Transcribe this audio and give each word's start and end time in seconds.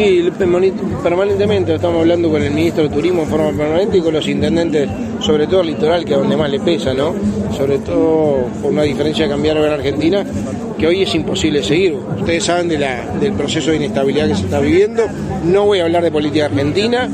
Sí, 0.00 0.30
permanentemente 1.02 1.74
estamos 1.74 2.00
hablando 2.00 2.30
con 2.30 2.42
el 2.42 2.52
ministro 2.52 2.84
de 2.84 2.88
Turismo 2.88 3.20
en 3.20 3.28
forma 3.28 3.50
permanente 3.50 3.98
y 3.98 4.00
con 4.00 4.14
los 4.14 4.26
intendentes, 4.26 4.88
sobre 5.20 5.46
todo 5.46 5.60
el 5.60 5.66
litoral, 5.66 6.06
que 6.06 6.14
es 6.14 6.18
donde 6.18 6.38
más 6.38 6.50
le 6.50 6.58
pesa, 6.58 6.94
¿no? 6.94 7.14
Sobre 7.54 7.80
todo 7.80 8.46
por 8.62 8.72
una 8.72 8.84
diferencia 8.84 9.26
de 9.26 9.30
cambiar 9.30 9.58
en 9.58 9.64
Argentina, 9.64 10.24
que 10.78 10.86
hoy 10.86 11.02
es 11.02 11.14
imposible 11.14 11.62
seguir. 11.62 11.98
Ustedes 12.18 12.44
saben 12.44 12.68
de 12.68 12.78
la, 12.78 13.04
del 13.20 13.34
proceso 13.34 13.72
de 13.72 13.76
inestabilidad 13.76 14.28
que 14.28 14.36
se 14.36 14.44
está 14.44 14.58
viviendo. 14.60 15.02
No 15.44 15.66
voy 15.66 15.80
a 15.80 15.84
hablar 15.84 16.02
de 16.02 16.10
política 16.10 16.46
argentina, 16.46 17.06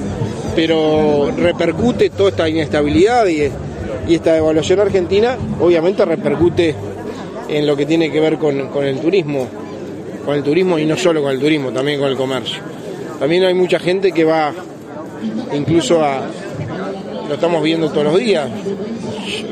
pero 0.55 1.33
repercute 1.37 2.11
toda 2.11 2.31
esta 2.31 2.49
inestabilidad 2.49 3.27
y, 3.27 3.51
esta 4.15 4.35
devaluación 4.35 4.79
argentina, 4.79 5.37
obviamente 5.59 6.05
repercute 6.05 6.77
en 7.49 7.67
lo 7.67 7.77
que 7.77 7.85
tiene 7.85 8.13
que 8.13 8.21
ver 8.21 8.39
con, 8.39 8.69
con 8.69 8.85
el 8.85 9.01
turismo 9.01 9.49
con 10.25 10.35
el 10.35 10.43
turismo 10.43 10.77
y 10.77 10.85
no 10.85 10.97
solo 10.97 11.23
con 11.23 11.31
el 11.31 11.39
turismo, 11.39 11.71
también 11.71 12.01
con 12.01 12.09
el 12.09 12.17
comercio. 12.17 12.76
También 13.19 13.45
hay 13.45 13.55
mucha 13.55 13.79
gente 13.79 14.13
que 14.13 14.25
va 14.25 14.53
incluso 15.55 16.05
a, 16.05 16.23
lo 17.29 17.35
estamos 17.35 17.63
viendo 17.63 17.91
todos 17.91 18.05
los 18.05 18.19
días, 18.19 18.49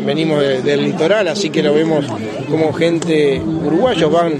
venimos 0.04 0.40
del 0.40 0.84
litoral, 0.84 1.28
así 1.28 1.50
que 1.50 1.62
lo 1.62 1.74
vemos 1.74 2.04
como 2.50 2.72
gente 2.72 3.40
uruguayos 3.40 4.12
van 4.12 4.34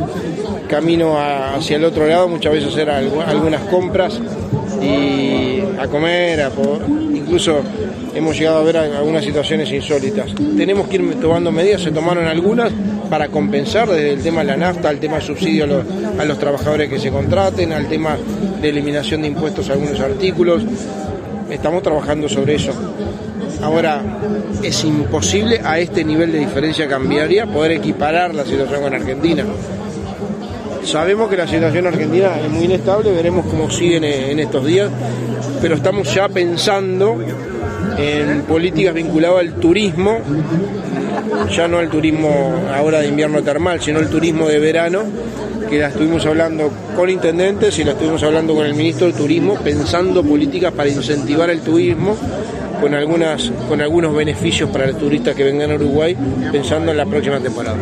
camino 0.69 1.19
hacia 1.19 1.77
el 1.77 1.84
otro 1.84 2.06
lado, 2.06 2.28
muchas 2.28 2.52
veces 2.52 2.73
hacer 2.73 2.91
algunas 2.91 3.62
compras 3.62 4.20
y 4.83 5.34
a 5.84 5.88
comer, 5.88 6.41
a, 6.41 6.51
incluso 7.15 7.61
hemos 8.15 8.37
llegado 8.37 8.59
a 8.59 8.62
ver 8.62 8.77
algunas 8.77 9.25
situaciones 9.25 9.70
insólitas. 9.70 10.34
Tenemos 10.56 10.88
que 10.88 10.97
ir 10.97 11.20
tomando 11.20 11.51
medidas, 11.52 11.83
se 11.83 11.91
tomaron 11.91 12.27
algunas 12.27 12.73
para 13.09 13.29
compensar 13.29 13.89
desde 13.89 14.12
el 14.12 14.23
tema 14.23 14.41
de 14.41 14.47
la 14.47 14.56
nafta, 14.56 14.89
al 14.89 14.98
tema 14.98 15.16
de 15.16 15.23
subsidio 15.23 15.65
a 16.19 16.25
los, 16.25 16.39
trabajadores 16.39 16.89
que 16.89 16.98
se 16.98 17.11
contraten, 17.11 17.73
al 17.73 17.87
tema 17.89 18.16
de 18.61 18.69
eliminación 18.69 19.23
de 19.23 19.28
impuestos 19.28 19.69
a 19.70 19.75
algunos 19.75 20.01
artículos. 20.01 20.62
Estamos 21.51 21.83
trabajando 21.83 22.28
sobre 22.28 22.56
eso. 22.56 22.73
Ahora, 23.62 24.03
es 24.62 24.84
imposible 24.84 25.61
a 25.62 25.78
este 25.78 26.05
nivel 26.05 26.33
de 26.33 26.39
diferencia 26.39 26.89
cambiaria 26.89 27.47
poder 27.47 27.73
equiparar 27.73 28.34
la 28.34 28.45
situación 28.45 28.83
con 28.83 28.95
Argentina. 28.95 29.45
Sabemos 30.84 31.30
que 31.30 31.36
la 31.36 31.46
situación 31.46 31.86
argentina 31.86 32.38
es 32.40 32.50
muy 32.50 32.64
inestable, 32.64 33.10
veremos 33.10 33.46
cómo 33.46 33.70
siguen 33.70 34.04
en 34.04 34.38
estos 34.38 34.64
días, 34.64 34.90
pero 35.60 35.74
estamos 35.74 36.12
ya 36.14 36.28
pensando 36.28 37.18
en 37.96 38.42
políticas 38.42 38.94
vinculadas 38.94 39.40
al 39.40 39.55
turismo, 39.55 40.18
ya 41.50 41.68
no 41.68 41.78
al 41.78 41.88
turismo 41.88 42.55
ahora 42.74 43.00
de 43.00 43.08
invierno 43.08 43.42
termal, 43.42 43.80
sino 43.80 43.98
el 43.98 44.08
turismo 44.08 44.46
de 44.46 44.58
verano, 44.58 45.02
que 45.68 45.78
la 45.78 45.88
estuvimos 45.88 46.24
hablando 46.27 46.70
con 46.94 47.08
intendentes 47.08 47.78
y 47.78 47.84
la 47.84 47.92
estuvimos 47.92 48.22
hablando 48.22 48.55
con 48.55 48.66
el 48.66 48.74
ministro 48.74 49.06
de 49.06 49.14
Turismo, 49.14 49.55
pensando 49.56 50.22
políticas 50.22 50.72
para 50.72 50.88
incentivar 50.90 51.50
el 51.50 51.60
turismo 51.60 52.16
con 52.80 52.94
algunas 52.94 53.50
con 53.68 53.80
algunos 53.80 54.14
beneficios 54.14 54.68
para 54.68 54.86
los 54.86 54.98
turistas 54.98 55.34
que 55.34 55.44
vengan 55.44 55.70
a 55.70 55.74
Uruguay 55.77 56.16
pensando 56.52 56.90
en 56.90 56.98
la 56.98 57.06
próxima 57.06 57.40
temporada. 57.40 57.78